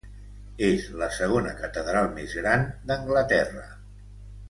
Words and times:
És 0.69 0.87
la 1.01 1.09
segona 1.17 1.53
catedral 1.61 2.09
més 2.17 2.35
gran 2.41 2.67
d'Anglaterra. 2.89 3.67